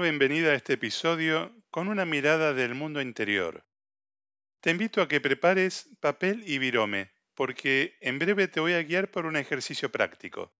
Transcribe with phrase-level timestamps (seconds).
[0.00, 3.66] bienvenida a este episodio con una mirada del mundo interior.
[4.60, 9.10] Te invito a que prepares papel y virome, porque en breve te voy a guiar
[9.10, 10.54] por un ejercicio práctico.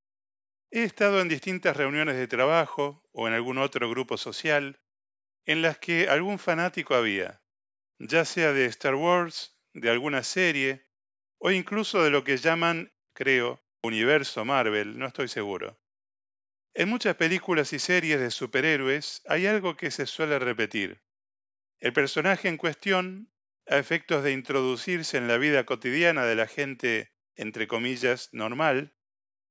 [0.71, 4.79] He estado en distintas reuniones de trabajo o en algún otro grupo social
[5.47, 7.43] en las que algún fanático había,
[7.99, 10.87] ya sea de Star Wars, de alguna serie
[11.39, 15.80] o incluso de lo que llaman, creo, universo Marvel, no estoy seguro.
[16.75, 21.03] En muchas películas y series de superhéroes hay algo que se suele repetir.
[21.81, 23.33] El personaje en cuestión,
[23.67, 28.95] a efectos de introducirse en la vida cotidiana de la gente, entre comillas, normal,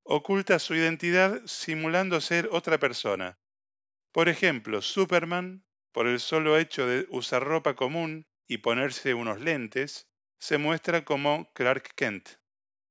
[0.04, 3.38] oculta su identidad simulando ser otra persona.
[4.14, 10.09] Por ejemplo, Superman, por el solo hecho de usar ropa común y ponerse unos lentes,
[10.40, 12.30] se muestra como Clark Kent.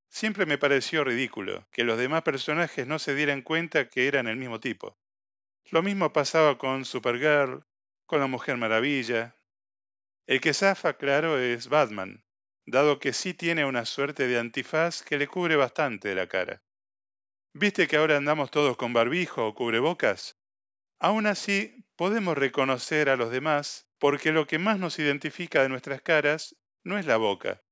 [0.09, 4.37] Siempre me pareció ridículo que los demás personajes no se dieran cuenta que eran el
[4.37, 4.99] mismo tipo.
[5.71, 7.65] Lo mismo pasaba con Supergirl,
[8.07, 9.37] con la Mujer Maravilla.
[10.27, 12.25] El que zafa, claro, es Batman,
[12.65, 16.63] dado que sí tiene una suerte de antifaz que le cubre bastante la cara.
[17.53, 20.39] ¿Viste que ahora andamos todos con barbijo o cubrebocas?
[20.99, 26.01] Aún así, podemos reconocer a los demás porque lo que más nos identifica de nuestras
[26.01, 27.63] caras no es la boca,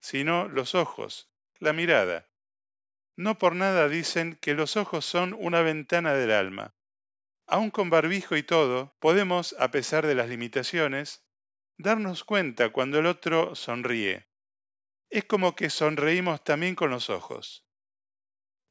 [0.00, 2.28] sino los ojos, la mirada.
[3.16, 6.74] No por nada dicen que los ojos son una ventana del alma.
[7.46, 11.24] Aun con barbijo y todo, podemos, a pesar de las limitaciones,
[11.78, 14.26] darnos cuenta cuando el otro sonríe.
[15.10, 17.64] Es como que sonreímos también con los ojos.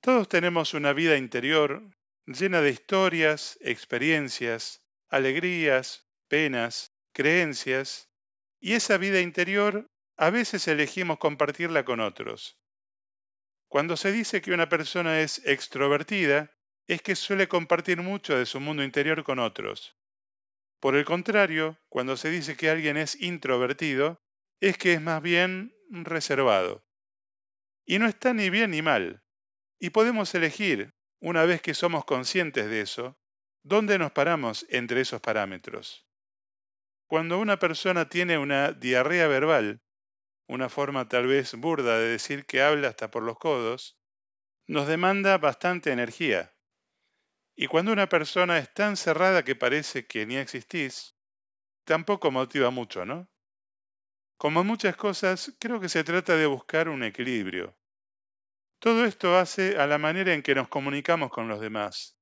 [0.01, 1.81] Todos tenemos una vida interior
[2.25, 8.09] llena de historias, experiencias, alegrías, penas, creencias,
[8.59, 12.59] y esa vida interior a veces elegimos compartirla con otros.
[13.75, 16.49] Cuando se dice que una persona es extrovertida,
[16.87, 19.97] es que suele compartir mucho de su mundo interior con otros.
[20.79, 24.23] Por el contrario, cuando se dice que alguien es introvertido,
[24.61, 26.87] es que es más bien reservado.
[27.85, 29.25] Y no está ni bien ni mal.
[29.77, 33.19] Y podemos elegir, una vez que somos conscientes de eso,
[33.61, 36.07] dónde nos paramos entre esos parámetros.
[37.07, 39.81] Cuando una persona tiene una diarrea verbal,
[40.47, 43.99] una forma tal vez burda de decir que habla hasta por los codos,
[44.67, 46.55] nos demanda bastante energía.
[47.55, 51.15] Y cuando una persona es tan cerrada que parece que ni existís,
[51.85, 53.29] tampoco motiva mucho, ¿no?
[54.37, 57.77] Como muchas cosas, creo que se trata de buscar un equilibrio.
[58.79, 62.17] Todo esto hace a la manera en que nos comunicamos con los demás.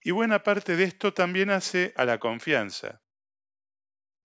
[0.00, 3.02] Y buena parte de esto también hace a la confianza.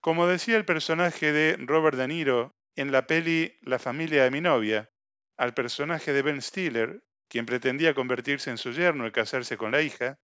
[0.00, 4.40] Como decía el personaje de Robert De Niro en la peli La familia de mi
[4.40, 4.90] novia,
[5.36, 9.82] al personaje de Ben Stiller, quien pretendía convertirse en su yerno y casarse con la
[9.82, 10.18] hija,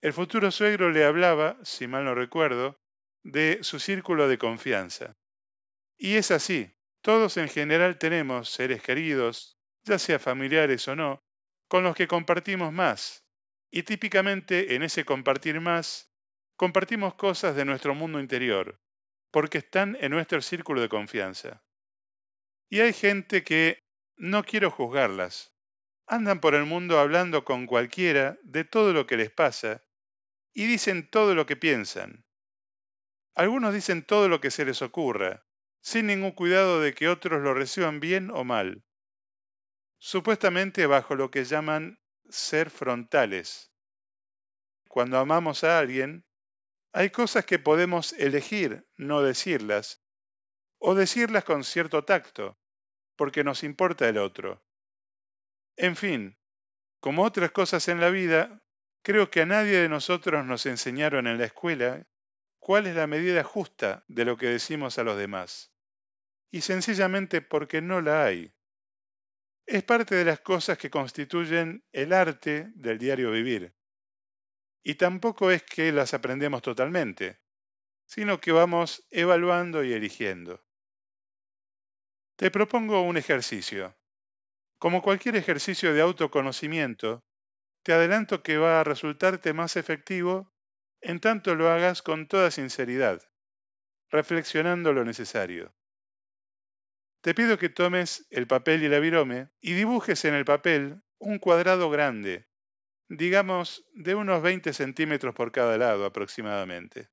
[0.00, 2.78] el futuro suegro le hablaba, si mal no recuerdo,
[3.22, 5.16] de su círculo de confianza.
[5.98, 6.70] Y es así,
[7.00, 11.22] todos en general tenemos seres queridos, ya sea familiares o no,
[11.68, 13.24] con los que compartimos más.
[13.70, 16.12] Y típicamente en ese compartir más,
[16.56, 18.80] compartimos cosas de nuestro mundo interior,
[19.30, 21.62] porque están en nuestro círculo de confianza.
[22.68, 23.84] Y hay gente que,
[24.16, 25.52] no quiero juzgarlas,
[26.06, 29.84] andan por el mundo hablando con cualquiera de todo lo que les pasa
[30.52, 32.24] y dicen todo lo que piensan.
[33.34, 35.44] Algunos dicen todo lo que se les ocurra,
[35.80, 38.82] sin ningún cuidado de que otros lo reciban bien o mal.
[39.98, 43.70] Supuestamente bajo lo que llaman ser frontales.
[44.88, 46.24] Cuando amamos a alguien,
[46.92, 50.05] hay cosas que podemos elegir no decirlas
[50.78, 52.58] o decirlas con cierto tacto,
[53.16, 54.62] porque nos importa el otro.
[55.76, 56.38] En fin,
[57.00, 58.62] como otras cosas en la vida,
[59.02, 62.06] creo que a nadie de nosotros nos enseñaron en la escuela
[62.58, 65.72] cuál es la medida justa de lo que decimos a los demás.
[66.50, 68.52] Y sencillamente porque no la hay.
[69.66, 73.74] Es parte de las cosas que constituyen el arte del diario vivir.
[74.82, 77.40] Y tampoco es que las aprendemos totalmente,
[78.06, 80.65] sino que vamos evaluando y eligiendo.
[82.36, 83.96] Te propongo un ejercicio.
[84.78, 87.24] Como cualquier ejercicio de autoconocimiento,
[87.82, 90.52] te adelanto que va a resultarte más efectivo
[91.00, 93.22] en tanto lo hagas con toda sinceridad,
[94.10, 95.74] reflexionando lo necesario.
[97.22, 101.38] Te pido que tomes el papel y el virome y dibujes en el papel un
[101.38, 102.46] cuadrado grande,
[103.08, 107.08] digamos de unos 20 centímetros por cada lado aproximadamente.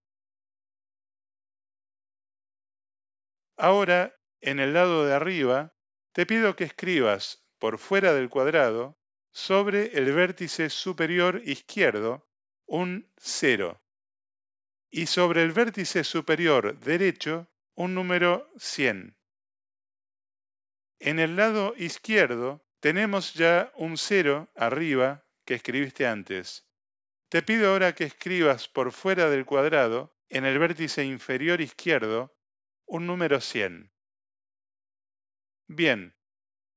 [3.56, 4.14] Ahora
[4.44, 5.74] en el lado de arriba,
[6.12, 9.00] te pido que escribas por fuera del cuadrado,
[9.32, 12.28] sobre el vértice superior izquierdo,
[12.66, 13.82] un 0.
[14.92, 19.18] y sobre el vértice superior derecho un número 100.
[21.00, 26.68] En el lado izquierdo tenemos ya un 0 arriba que escribiste antes.
[27.30, 32.36] Te pido ahora que escribas por fuera del cuadrado, en el vértice inferior izquierdo,
[32.86, 33.93] un número 100.
[35.76, 36.16] Bien,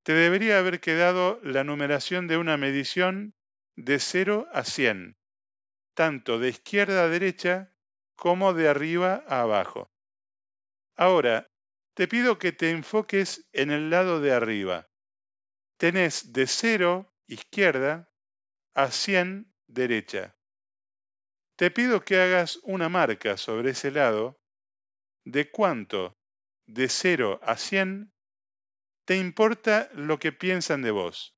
[0.04, 3.34] te debería haber quedado la numeración de una medición
[3.76, 5.19] de 0 a 100,
[5.93, 7.75] tanto de izquierda a derecha
[8.14, 9.90] como de arriba a abajo.
[10.96, 11.46] Ahora,
[11.93, 14.88] te pido que te enfoques en el lado de arriba.
[15.76, 18.10] Tenés de 0 izquierda
[18.75, 20.34] a 100 derecha.
[21.56, 24.40] Te pido que hagas una marca sobre ese lado
[25.26, 26.16] de cuánto
[26.66, 28.16] de 0 a 100
[29.06, 31.37] te importa lo que piensan de vos.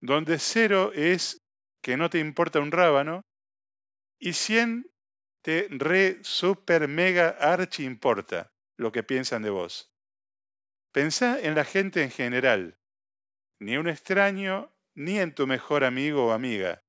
[0.00, 1.44] Donde 0 es
[1.82, 3.26] que no te importa un rábano
[4.18, 4.90] y 100
[5.42, 9.92] te re, super, mega, archi importa lo que piensan de vos.
[10.90, 12.78] Pensá en la gente en general,
[13.60, 16.82] ni un extraño, ni en tu mejor amigo o amiga.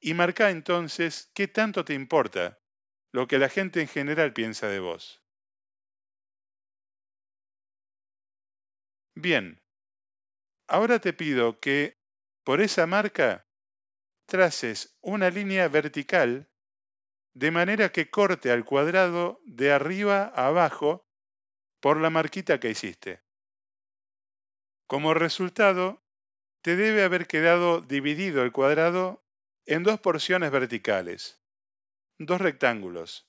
[0.00, 2.58] Y marca entonces qué tanto te importa
[3.12, 5.22] lo que la gente en general piensa de vos.
[9.20, 9.60] Bien,
[10.68, 11.98] ahora te pido que
[12.44, 13.48] por esa marca
[14.26, 16.48] traces una línea vertical
[17.34, 21.04] de manera que corte al cuadrado de arriba a abajo
[21.80, 23.20] por la marquita que hiciste.
[24.86, 26.00] Como resultado,
[26.62, 29.24] te debe haber quedado dividido el cuadrado
[29.66, 31.42] en dos porciones verticales,
[32.20, 33.28] dos rectángulos.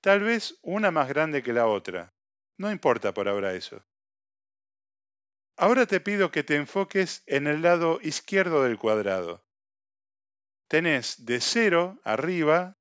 [0.00, 2.12] Tal vez una más grande que la otra.
[2.58, 3.84] No importa por ahora eso.
[5.62, 9.46] Ahora te pido que te enfoques en el lado izquierdo del cuadrado.
[10.66, 12.80] Tenés de 0 arriba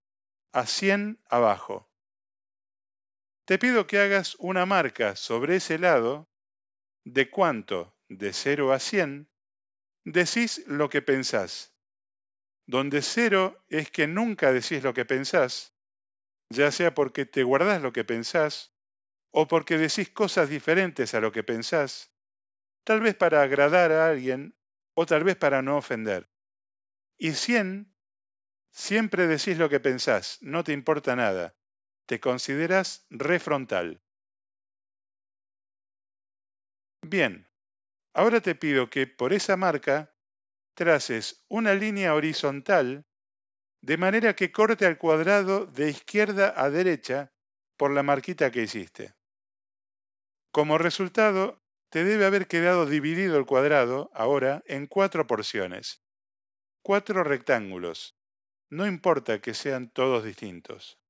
[0.51, 1.91] a 100 abajo.
[3.45, 6.27] Te pido que hagas una marca sobre ese lado
[7.05, 9.29] de cuánto de 0 a 100
[10.03, 11.75] decís lo que pensás.
[12.65, 15.75] Donde 0 es que nunca decís lo que pensás,
[16.49, 18.73] ya sea porque te guardás lo que pensás
[19.29, 22.11] o porque decís cosas diferentes a lo que pensás,
[22.83, 24.55] tal vez para agradar a alguien
[24.93, 26.29] o tal vez para no ofender.
[27.17, 27.91] Y 100
[28.71, 31.55] Siempre decís lo que pensás, no te importa nada.
[32.05, 34.01] Te consideras refrontal.
[37.01, 37.47] Bien,
[38.13, 40.15] ahora te pido que por esa marca
[40.73, 43.05] traces una línea horizontal
[43.81, 47.33] de manera que corte al cuadrado de izquierda a derecha
[47.77, 49.15] por la marquita que hiciste.
[50.51, 51.60] Como resultado,
[51.91, 56.01] te debe haber quedado dividido el cuadrado ahora en cuatro porciones,
[56.81, 58.17] cuatro rectángulos,
[58.69, 61.01] no importa que sean todos distintos.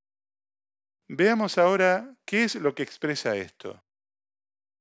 [1.07, 3.85] Veamos ahora qué es lo que expresa esto.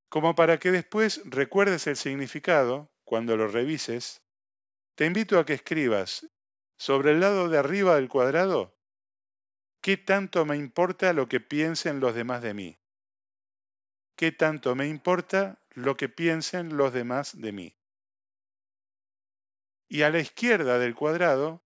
[0.08, 4.22] Como para que después recuerdes el significado cuando lo revises,
[4.94, 6.26] te invito a que escribas
[6.78, 8.74] sobre el lado de arriba del cuadrado,
[9.82, 12.80] ¿qué tanto me importa lo que piensen los demás de mí?
[14.16, 17.76] ¿Qué tanto me importa lo que piensen los demás de mí?
[19.88, 21.62] Y a la izquierda del cuadrado,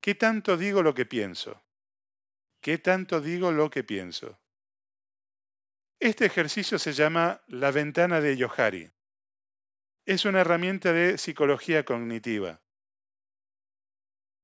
[0.00, 1.62] ¿Qué tanto digo lo que pienso?
[2.62, 4.40] ¿Qué tanto digo lo que pienso?
[5.98, 8.90] Este ejercicio se llama la ventana de Yohari.
[10.06, 12.62] Es una herramienta de psicología cognitiva.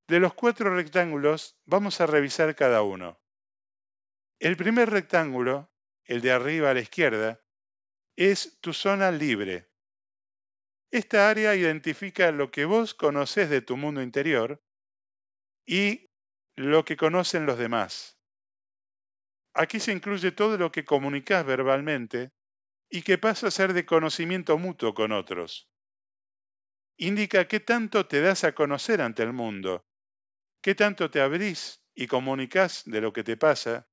[0.09, 3.18] De los cuatro rectángulos vamos a revisar cada uno.
[4.38, 5.71] El primer rectángulo,
[6.04, 7.40] el de arriba a la izquierda,
[8.16, 9.68] es tu zona libre.
[10.90, 14.62] Esta área identifica lo que vos conoces de tu mundo interior
[15.66, 16.11] y
[16.56, 18.18] lo que conocen los demás.
[19.52, 22.32] Aquí se incluye todo lo que comunicas verbalmente
[22.88, 25.68] y que pasa a ser de conocimiento mutuo con otros.
[26.99, 29.87] Indica qué tanto te das a conocer ante el mundo,
[30.62, 33.88] qué tanto te abrís y comunicas de lo que te pasa,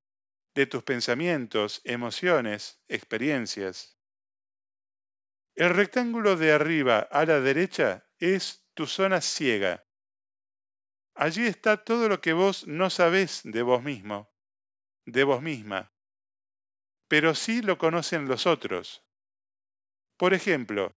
[0.56, 3.98] de tus pensamientos, emociones, experiencias.
[5.55, 9.86] El rectángulo de arriba a la derecha es tu zona ciega,
[11.15, 14.33] Allí está todo lo que vos no sabés de vos mismo,
[15.05, 15.93] de vos misma,
[17.07, 19.05] pero sí lo conocen los otros.
[20.17, 20.95] Por ejemplo,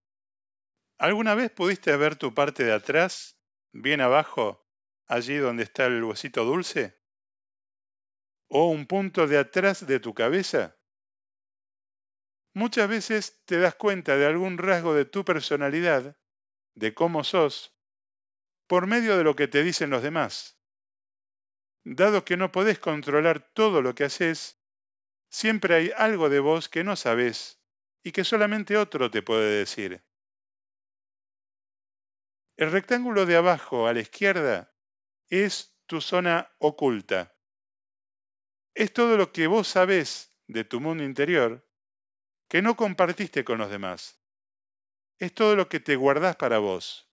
[0.98, 3.38] ¿alguna vez pudiste ver tu parte de atrás,
[3.72, 4.66] bien abajo,
[5.06, 6.98] allí donde está el huesito dulce?
[8.48, 10.75] ¿O un punto de atrás de tu cabeza?
[12.56, 16.16] Muchas veces te das cuenta de algún rasgo de tu personalidad,
[16.74, 17.76] de cómo sos,
[18.66, 20.58] por medio de lo que te dicen los demás.
[21.84, 24.58] dado que no podés controlar todo lo que haces,
[25.28, 27.60] siempre hay algo de vos que no sabes
[28.02, 30.02] y que solamente otro te puede decir.
[32.56, 34.74] El rectángulo de abajo a la izquierda
[35.28, 37.36] es tu zona oculta.
[38.74, 41.65] Es todo lo que vos sabés de tu mundo interior
[42.48, 44.20] que no compartiste con los demás.
[45.18, 47.10] Es todo lo que te guardás para vos.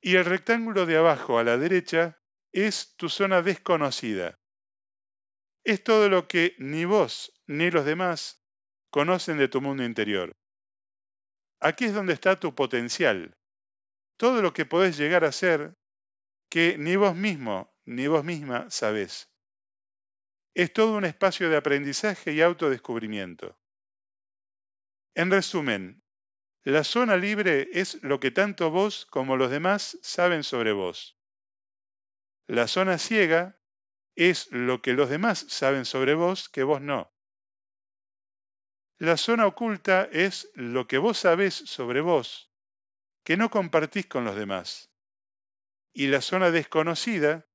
[0.00, 2.20] Y el rectángulo de abajo a la derecha
[2.52, 4.38] es tu zona desconocida.
[5.64, 8.44] Es todo lo que ni vos ni los demás
[8.90, 10.36] conocen de tu mundo interior.
[11.60, 13.36] Aquí es donde está tu potencial,
[14.16, 15.74] todo lo que podés llegar a ser
[16.50, 19.31] que ni vos mismo ni vos misma sabés.
[20.54, 23.58] Es todo un espacio de aprendizaje y autodescubrimiento.
[25.14, 26.02] En resumen,
[26.64, 31.18] la zona libre es lo que tanto vos como los demás saben sobre vos.
[32.46, 33.58] La zona ciega
[34.14, 37.12] es lo que los demás saben sobre vos que vos no.
[38.98, 42.52] La zona oculta es lo que vos sabés sobre vos
[43.24, 44.92] que no compartís con los demás.
[45.92, 47.48] Y la zona desconocida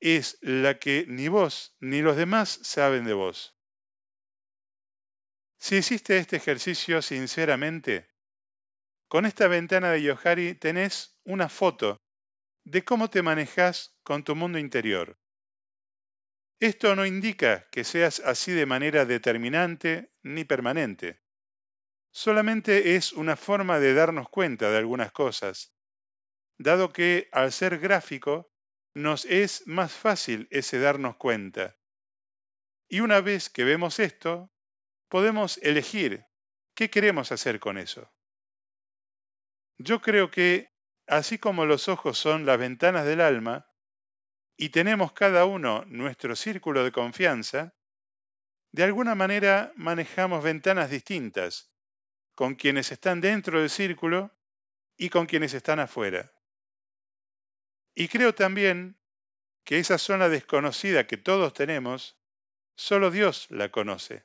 [0.00, 3.56] es la que ni vos ni los demás saben de vos.
[5.58, 8.10] Si hiciste este ejercicio sinceramente,
[9.08, 12.02] con esta ventana de Yohari tenés una foto
[12.64, 15.18] de cómo te manejas con tu mundo interior.
[16.60, 21.20] Esto no indica que seas así de manera determinante ni permanente.
[22.10, 25.74] Solamente es una forma de darnos cuenta de algunas cosas,
[26.58, 28.53] dado que al ser gráfico
[28.94, 31.76] nos es más fácil ese darnos cuenta.
[32.88, 34.50] Y una vez que vemos esto,
[35.08, 36.26] podemos elegir
[36.74, 38.12] qué queremos hacer con eso.
[39.78, 40.72] Yo creo que,
[41.06, 43.66] así como los ojos son las ventanas del alma,
[44.56, 47.74] y tenemos cada uno nuestro círculo de confianza,
[48.70, 51.72] de alguna manera manejamos ventanas distintas,
[52.36, 54.30] con quienes están dentro del círculo
[54.96, 56.32] y con quienes están afuera.
[57.94, 58.98] Y creo también
[59.64, 62.18] que esa zona desconocida que todos tenemos,
[62.76, 64.24] solo Dios la conoce.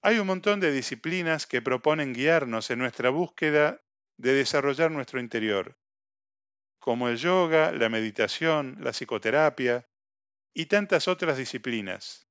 [0.00, 3.82] Hay un montón de disciplinas que proponen guiarnos en nuestra búsqueda
[4.16, 5.78] de desarrollar nuestro interior,
[6.78, 9.88] como el yoga, la meditación, la psicoterapia
[10.54, 12.28] y tantas otras disciplinas,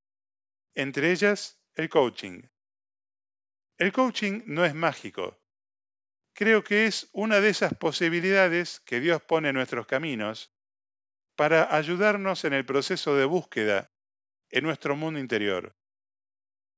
[0.76, 2.44] entre ellas el coaching.
[3.78, 5.41] El coaching no es mágico.
[6.34, 10.54] Creo que es una de esas posibilidades que Dios pone en nuestros caminos
[11.36, 13.92] para ayudarnos en el proceso de búsqueda
[14.50, 15.76] en nuestro mundo interior.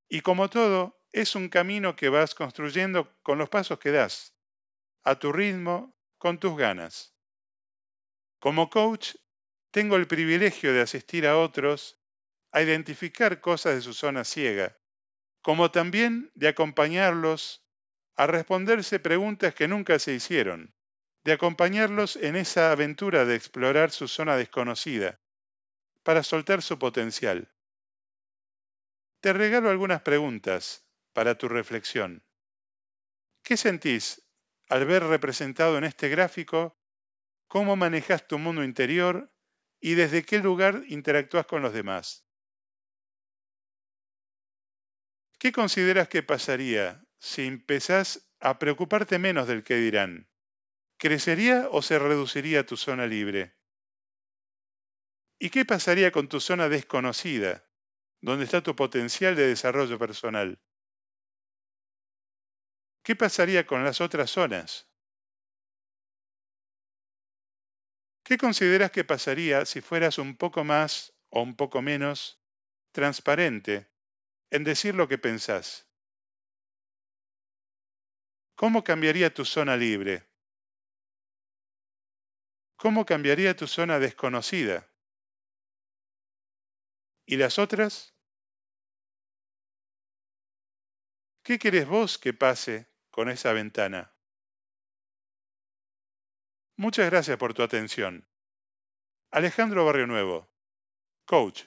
[0.09, 4.35] Y como todo, es un camino que vas construyendo con los pasos que das,
[5.03, 7.15] a tu ritmo, con tus ganas.
[8.39, 9.15] Como coach,
[9.71, 11.99] tengo el privilegio de asistir a otros
[12.51, 14.77] a identificar cosas de su zona ciega,
[15.41, 17.62] como también de acompañarlos
[18.15, 20.73] a responderse preguntas que nunca se hicieron,
[21.23, 25.19] de acompañarlos en esa aventura de explorar su zona desconocida,
[26.03, 27.51] para soltar su potencial.
[29.21, 32.25] Te regalo algunas preguntas para tu reflexión.
[33.41, 34.21] ¿Qué sentís
[34.69, 36.77] al ver representado en este gráfico
[37.47, 39.31] cómo manejas tu mundo interior
[39.79, 42.25] y desde qué lugar interactúas con los demás?
[45.39, 48.07] ¿Qué consideras que pasaría si empezás
[48.41, 50.29] a preocuparte menos del que dirán?
[51.03, 53.41] ¿Crecería o se reduciría tu zona libre?
[55.39, 57.69] ¿Y qué pasaría con tu zona desconocida?
[58.21, 60.59] ¿Dónde está tu potencial de desarrollo personal?
[63.01, 64.89] ¿Qué pasaría con las otras zonas?
[68.25, 72.41] ¿Qué consideras que pasaría si fueras un poco más o un poco menos
[72.91, 73.89] transparente
[74.51, 75.92] en decir lo que pensás?
[78.55, 80.27] ¿Cómo cambiaría tu zona libre?
[82.75, 84.89] ¿Cómo cambiaría tu zona desconocida?
[87.25, 88.13] ¿Y las otras?
[91.43, 94.13] ¿Qué querés vos que pase con esa ventana?
[96.75, 98.27] Muchas gracias por tu atención.
[99.31, 100.51] Alejandro Barrio Nuevo,
[101.25, 101.63] coach